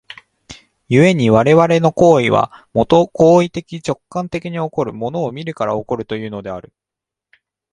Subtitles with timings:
[0.89, 6.73] 故に我々の行為は、もと行為的直観的に起こる、物を見るから起こるというのである。